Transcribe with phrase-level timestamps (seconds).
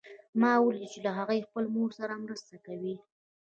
[0.39, 2.95] ما ولیدل چې هغوی خپل مور سره مرسته کوي